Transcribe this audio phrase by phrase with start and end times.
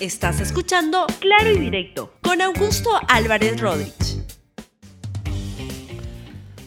[0.00, 4.22] Estás escuchando Claro y Directo con Augusto Álvarez Rodríguez.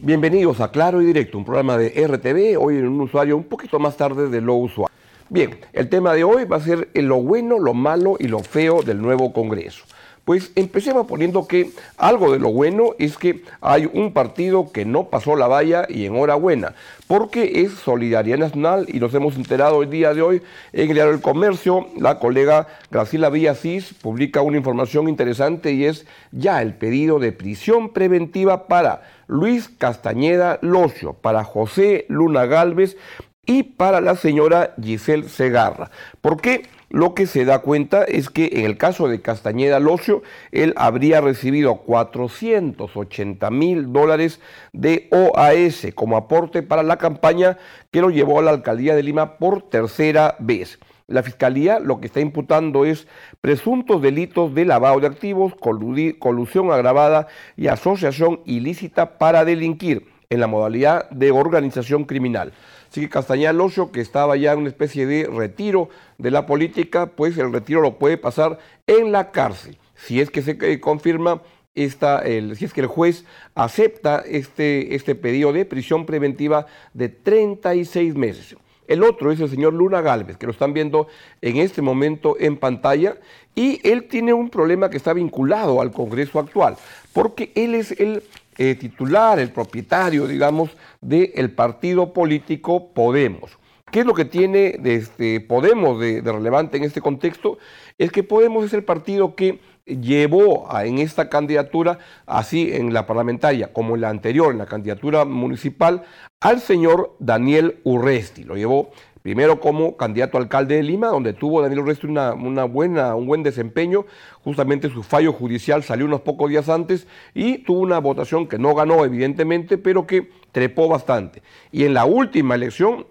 [0.00, 3.78] Bienvenidos a Claro y Directo, un programa de RTV, hoy en un usuario un poquito
[3.78, 4.90] más tarde de lo usual.
[5.28, 8.82] Bien, el tema de hoy va a ser lo bueno, lo malo y lo feo
[8.82, 9.84] del nuevo Congreso.
[10.28, 15.04] Pues empecemos poniendo que algo de lo bueno es que hay un partido que no
[15.04, 16.74] pasó la valla y enhorabuena,
[17.06, 20.42] porque es Solidaridad Nacional y nos hemos enterado el día de hoy
[20.74, 26.04] en el diario del Comercio, la colega Graciela Villasís publica una información interesante y es
[26.30, 32.98] ya el pedido de prisión preventiva para Luis Castañeda Locio, para José Luna Galvez
[33.46, 35.90] y para la señora Giselle Segarra.
[36.20, 36.64] ¿Por qué?
[36.90, 41.20] Lo que se da cuenta es que en el caso de Castañeda Locio, él habría
[41.20, 44.40] recibido 480 mil dólares
[44.72, 47.58] de OAS como aporte para la campaña
[47.90, 50.78] que lo llevó a la alcaldía de Lima por tercera vez.
[51.06, 53.06] La fiscalía lo que está imputando es
[53.40, 60.46] presuntos delitos de lavado de activos, colusión agravada y asociación ilícita para delinquir en la
[60.46, 62.52] modalidad de organización criminal.
[62.90, 67.06] Así que Castañeda Locio, que estaba ya en una especie de retiro de la política,
[67.06, 69.78] pues el retiro lo puede pasar en la cárcel.
[69.94, 71.42] Si es que se eh, confirma
[71.74, 77.08] esta, el, si es que el juez acepta este, este pedido de prisión preventiva de
[77.08, 78.56] 36 meses.
[78.86, 81.08] El otro es el señor Luna Galvez, que lo están viendo
[81.42, 83.18] en este momento en pantalla,
[83.54, 86.76] y él tiene un problema que está vinculado al Congreso actual,
[87.12, 88.22] porque él es el
[88.58, 90.70] eh, titular, el propietario, digamos,
[91.00, 93.58] del partido político Podemos.
[93.90, 97.58] ¿Qué es lo que tiene de este Podemos de, relevante en este contexto?
[97.96, 103.72] Es que Podemos es el partido que llevó en esta candidatura, así en la parlamentaria
[103.72, 106.04] como en la anterior, en la candidatura municipal,
[106.40, 108.44] al señor Daniel Urresti.
[108.44, 108.90] Lo llevó
[109.28, 112.32] Primero como candidato a alcalde de Lima, donde tuvo Daniel Urresti una,
[112.64, 114.06] buena, un buen desempeño.
[114.42, 118.74] Justamente su fallo judicial salió unos pocos días antes y tuvo una votación que no
[118.74, 121.42] ganó, evidentemente, pero que trepó bastante.
[121.70, 123.06] Y en la última elección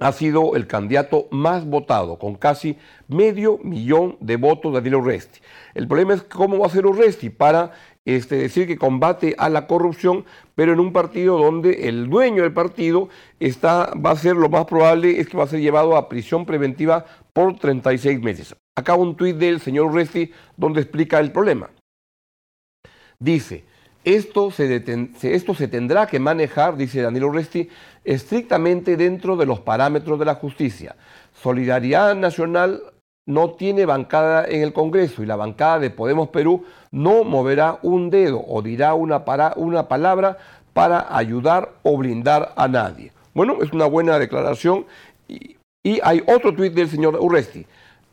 [0.00, 5.40] ha sido el candidato más votado, con casi medio millón de votos de Daniel Urresti.
[5.74, 7.72] El problema es cómo va a ser Urresti para
[8.04, 10.24] este, decir que combate a la corrupción,
[10.54, 14.64] pero en un partido donde el dueño del partido está, va a ser lo más
[14.66, 18.56] probable es que va a ser llevado a prisión preventiva por 36 meses.
[18.76, 21.70] Acá un tuit del señor Resti donde explica el problema.
[23.20, 23.64] Dice,
[24.04, 24.84] esto se,
[25.22, 27.68] esto se tendrá que manejar, dice Danilo Resti,
[28.04, 30.96] estrictamente dentro de los parámetros de la justicia.
[31.32, 32.82] Solidaridad Nacional
[33.26, 38.10] no tiene bancada en el Congreso y la bancada de Podemos Perú no moverá un
[38.10, 39.24] dedo o dirá una,
[39.56, 40.38] una palabra
[40.74, 43.12] para ayudar o blindar a nadie.
[43.32, 44.84] Bueno, es una buena declaración
[45.26, 47.66] y, y hay otro tuit del señor Urresti.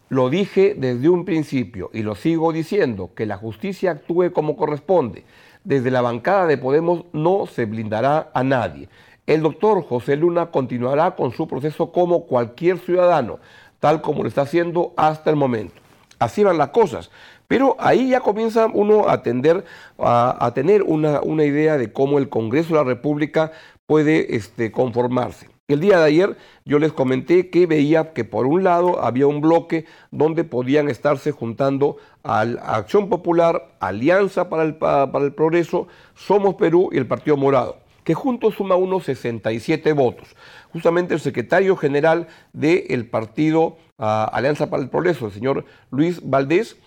[0.10, 5.24] Lo dije desde un principio y lo sigo diciendo, que la justicia actúe como corresponde.
[5.64, 8.90] Desde la bancada de Podemos no se blindará a nadie.
[9.28, 13.40] El doctor José Luna continuará con su proceso como cualquier ciudadano
[13.82, 15.76] tal como lo está haciendo hasta el momento.
[16.20, 17.12] Así van las cosas.
[17.48, 22.70] Pero ahí ya comienza uno a, a, tener una, una, idea de cómo el Congreso
[22.70, 23.52] de la República
[23.86, 25.50] puede este, conformarse.
[25.74, 29.42] El día de ayer yo les comenté que veía que por un lado había un
[29.42, 36.56] bloque donde podían estarse juntando a Acción Popular, Alianza para el, para el Progreso, Somos
[36.56, 40.36] Perú y el Partido Morado que juntos suma unos 67 votos.
[40.74, 46.78] Justamente el secretario general del partido ah, Alianza para el Progreso, el señor Luis Valdés,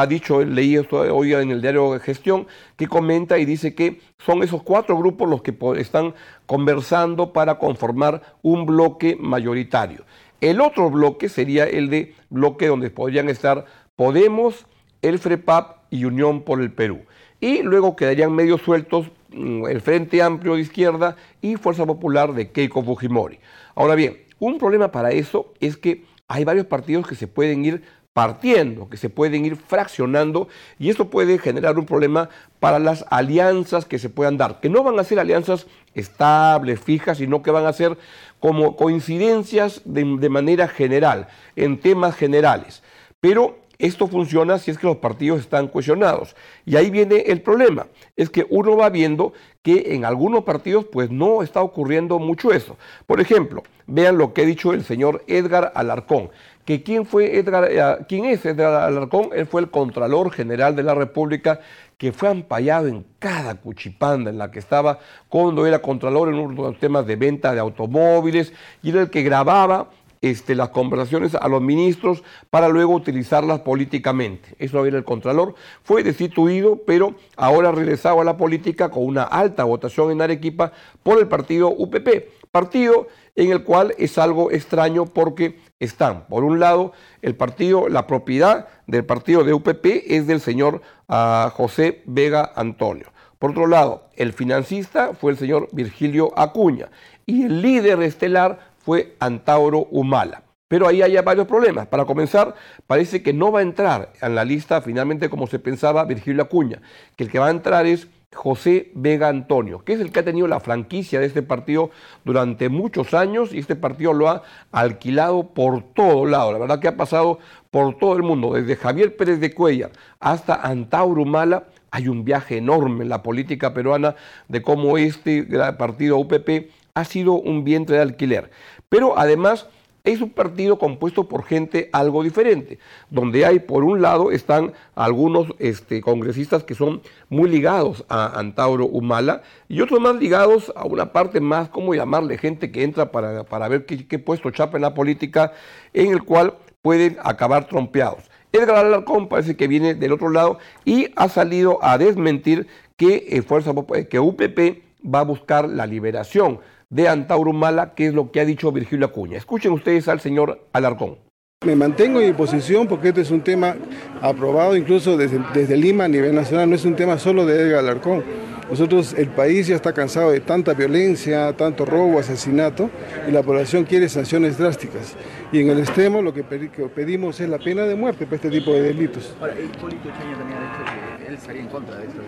[0.00, 2.46] ha dicho, leí esto hoy en el diario de gestión,
[2.76, 6.14] que comenta y dice que son esos cuatro grupos los que están
[6.46, 10.04] conversando para conformar un bloque mayoritario.
[10.40, 13.64] El otro bloque sería el de bloque donde podrían estar
[13.96, 14.66] Podemos,
[15.02, 17.02] el FREPAP y Unión por el Perú.
[17.40, 22.52] Y luego quedarían medio sueltos Mm, el Frente Amplio de Izquierda y Fuerza Popular de
[22.52, 23.40] Keiko Fujimori.
[23.74, 27.82] Ahora bien, un problema para eso es que hay varios partidos que se pueden ir
[28.14, 30.48] partiendo, que se pueden ir fraccionando
[30.78, 32.30] y esto puede generar un problema
[32.60, 37.18] para las alianzas que se puedan dar, que no van a ser alianzas estables, fijas,
[37.18, 37.98] sino que van a ser
[38.38, 42.84] como coincidencias de, de manera general, en temas generales.
[43.20, 46.34] Pero esto funciona si es que los partidos están cuestionados.
[46.64, 47.86] Y ahí viene el problema,
[48.16, 52.76] es que uno va viendo que en algunos partidos pues no está ocurriendo mucho eso.
[53.06, 56.30] Por ejemplo, vean lo que ha dicho el señor Edgar Alarcón,
[56.64, 60.82] que quién fue Edgar, eh, quién es Edgar Alarcón, él fue el Contralor General de
[60.82, 61.60] la República
[61.98, 64.98] que fue ampallado en cada cuchipanda en la que estaba
[65.28, 68.52] cuando era Contralor en unos temas de venta de automóviles
[68.82, 69.90] y era el que grababa
[70.30, 74.54] este, las conversaciones a los ministros para luego utilizarlas políticamente.
[74.58, 75.54] Eso era el Contralor.
[75.82, 80.72] Fue destituido, pero ahora regresado a la política con una alta votación en Arequipa
[81.02, 82.08] por el partido UPP.
[82.50, 88.06] Partido en el cual es algo extraño porque están, por un lado, el partido, la
[88.06, 93.12] propiedad del partido de UPP es del señor ah, José Vega Antonio.
[93.38, 96.88] Por otro lado, el financista fue el señor Virgilio Acuña
[97.26, 100.42] y el líder estelar fue Antauro Humala.
[100.68, 101.86] Pero ahí hay varios problemas.
[101.86, 102.54] Para comenzar,
[102.86, 106.80] parece que no va a entrar en la lista finalmente como se pensaba Virgilio Acuña,
[107.16, 110.24] que el que va a entrar es José Vega Antonio, que es el que ha
[110.24, 111.90] tenido la franquicia de este partido
[112.24, 114.42] durante muchos años y este partido lo ha
[114.72, 116.52] alquilado por todo lado.
[116.52, 117.38] La verdad que ha pasado
[117.70, 121.68] por todo el mundo, desde Javier Pérez de Cuellar hasta Antauro Humala.
[121.90, 124.16] Hay un viaje enorme en la política peruana
[124.48, 125.44] de cómo este
[125.78, 128.50] partido UPP ha sido un vientre de alquiler.
[128.88, 129.66] Pero además
[130.04, 135.48] es un partido compuesto por gente algo diferente, donde hay, por un lado, están algunos
[135.58, 137.00] este, congresistas que son
[137.30, 142.36] muy ligados a Antauro Humala y otros más ligados a una parte más, ¿cómo llamarle?
[142.36, 145.52] Gente que entra para, para ver qué, puesto chapa en la política,
[145.94, 148.30] en el cual pueden acabar trompeados.
[148.52, 152.68] Edgar Alarcón parece que viene del otro lado y ha salido a desmentir
[152.98, 153.72] que, eh, Fuerza,
[154.10, 156.60] que UPP va a buscar la liberación
[156.90, 159.36] de Antauro Mala, que es lo que ha dicho Virgilio Acuña.
[159.36, 161.18] Escuchen ustedes al señor Alarcón.
[161.64, 163.74] Me mantengo en mi posición porque este es un tema
[164.20, 168.22] aprobado incluso desde, Lima a nivel nacional, no es un tema solo de Edgar Alarcón.
[168.68, 172.90] Nosotros, el país ya está cansado de tanta violencia, tanto robo, asesinato,
[173.28, 175.16] y la población quiere sanciones drásticas.
[175.52, 178.72] Y en el extremo lo que pedimos es la pena de muerte para este tipo
[178.72, 179.34] de delitos.
[179.38, 182.20] Ahora, el político también ha dicho que él estaría en contra de esto.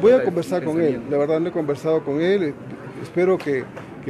[0.00, 2.54] Voy a conversar con él, la verdad no he conversado con él,
[3.02, 3.64] espero que,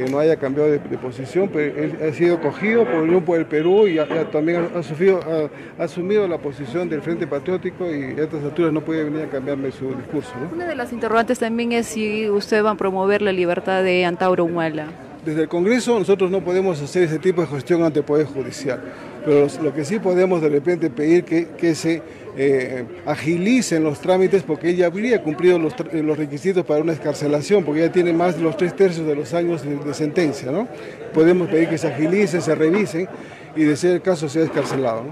[0.09, 3.87] no haya cambiado de, posición, pero él ha sido cogido por el Grupo del Perú
[3.87, 3.99] y
[4.31, 9.21] también ha, asumido la posición del Frente Patriótico y a estas alturas no puede venir
[9.21, 10.31] a cambiarme su discurso.
[10.51, 14.45] Una de las interrogantes también es si usted va a promover la libertad de Antauro
[14.45, 14.87] Humala.
[15.23, 18.81] Desde el Congreso nosotros no podemos hacer ese tipo de gestión ante el Poder Judicial,
[19.23, 22.01] pero lo que sí podemos de repente pedir que, que se
[22.35, 27.83] eh, agilicen los trámites porque ella habría cumplido los, los, requisitos para una escarcelación, porque
[27.83, 30.51] ella tiene más de los tres tercios de los años de, sentencia.
[30.51, 30.67] ¿no?
[31.13, 33.07] Podemos pedir que se agilicen, se revisen
[33.55, 35.05] y de ser el caso sea escarcelado.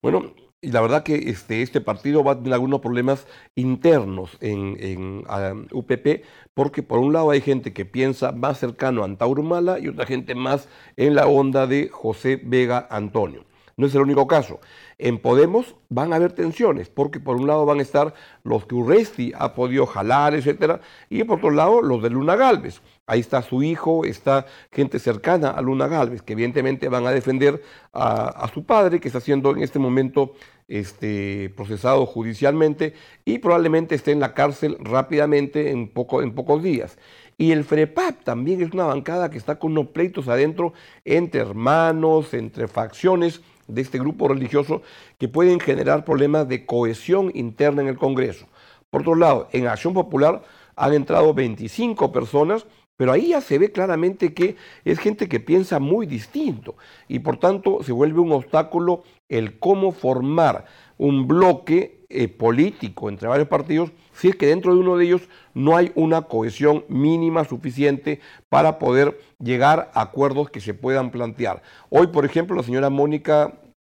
[0.00, 0.34] Bueno,
[0.64, 5.24] y la verdad que este, este partido va a tener algunos problemas internos en, en
[5.70, 6.24] UPP,
[6.54, 10.34] porque por un lado hay gente que piensa más cercano a Antaurumala y otra gente
[10.34, 13.44] más en la onda de José Vega Antonio.
[13.76, 14.60] No es el único caso.
[14.98, 18.74] En Podemos van a haber tensiones, porque por un lado van a estar los que
[18.74, 20.80] Urresti ha podido jalar, etcétera,
[21.10, 22.80] y por otro lado los de Luna Galvez.
[23.06, 27.62] Ahí está su hijo, está gente cercana a Luna Galvez, que evidentemente van a defender
[27.92, 30.34] a, su padre, que está siendo en este momento
[30.68, 32.94] este, procesado judicialmente
[33.24, 36.96] y probablemente esté en la cárcel rápidamente en, poco, en pocos días.
[37.36, 40.72] Y el FREPAP también es una bancada que está con unos pleitos adentro
[41.04, 44.82] entre hermanos, entre facciones de este grupo religioso
[45.18, 48.46] que pueden generar problemas de cohesión interna en el Congreso.
[48.90, 50.42] Por otro lado, en Acción Popular
[50.76, 52.66] han entrado 25 personas,
[52.96, 56.76] pero ahí ya se ve claramente que es gente que piensa muy distinto
[57.08, 63.28] y por tanto se vuelve un obstáculo el cómo formar un bloque eh, político entre
[63.28, 67.44] varios partidos si es que dentro de uno de ellos no hay una cohesión mínima
[67.44, 71.62] suficiente para poder llegar a acuerdos que se puedan plantear.
[71.90, 73.54] Hoy, por ejemplo, la señora Mónica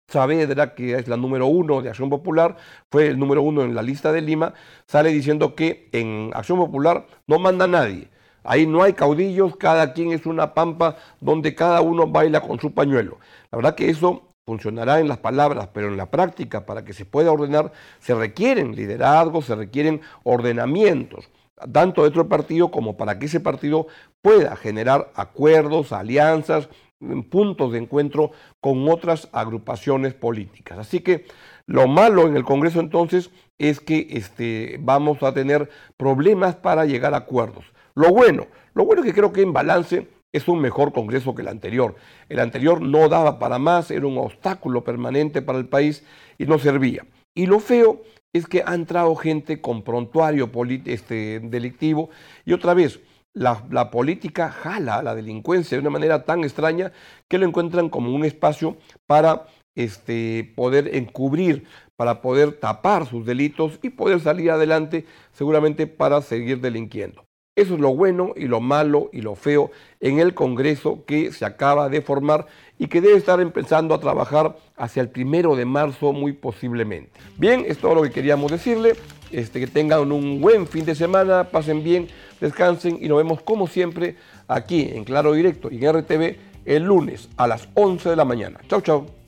[0.10, 2.58] Saavedra, que es la número uno de Acción Popular,
[2.92, 4.54] fue el número uno en la lista de Lima,
[4.88, 8.10] sale diciendo que en Acción Popular no manda nadie.
[8.44, 12.74] Ahí no hay caudillos, cada quien es una pampa donde cada uno baila con su
[12.74, 13.20] pañuelo.
[13.52, 17.06] La verdad que eso funcionará en las palabras, pero en la práctica, para que se
[17.06, 21.29] pueda ordenar, se requieren liderazgos, se requieren ordenamientos,
[21.72, 23.86] tanto dentro del partido como para que ese partido
[24.24, 26.68] pueda generar acuerdos, alianzas,
[27.00, 30.79] mm, puntos de encuentro con otras agrupaciones políticas.
[30.79, 31.25] Así que
[31.68, 33.29] lo malo en el Congreso entonces
[33.60, 37.65] es que este, vamos a tener problemas para llegar a acuerdos.
[37.94, 41.41] Lo bueno, lo bueno es que creo que en balance es un mejor Congreso que
[41.41, 41.95] el anterior.
[42.27, 46.03] El anterior no daba para más, era un obstáculo permanente para el país
[46.38, 47.05] y no servía.
[47.36, 48.01] Y lo feo
[48.33, 50.51] es que ha entrado gente con prontuario
[50.86, 52.09] este, delictivo
[52.45, 53.00] y otra vez
[53.33, 56.91] la, política jala la delincuencia de una manera tan extraña
[57.27, 63.79] que lo encuentran como un espacio para este, poder encubrir, para poder tapar sus delitos
[63.81, 67.28] y poder salir adelante seguramente para seguir delinquiendo.
[67.60, 71.44] Eso es lo bueno y lo malo y lo feo en el Congreso que se
[71.44, 72.46] acaba de formar
[72.78, 77.12] y que debe estar empezando a trabajar hacia el primero de marzo muy posiblemente.
[77.38, 78.94] Bien, es todo lo que queríamos decirle.
[79.32, 82.08] Este, que tengan un buen fin de semana, pasen bien,
[82.39, 84.16] descansen y nos vemos como siempre
[84.48, 88.62] aquí en Claro Directo y en RTV el lunes a las 11 de la mañana.
[88.70, 89.19] Chau, chau.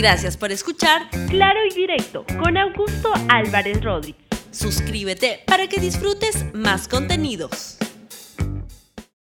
[0.00, 4.24] Gracias por escuchar Claro y Directo con Augusto Álvarez Rodríguez.
[4.50, 7.76] Suscríbete para que disfrutes más contenidos.